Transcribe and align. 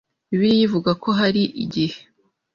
Bibiliya 0.29 0.65
ivuga 0.67 0.91
ko 1.03 1.09
hari 1.19 1.41
igih 1.63 1.93